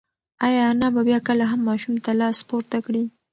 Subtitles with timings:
[0.45, 3.03] ایا انا به بیا کله هم ماشوم ته لاس پورته کړي؟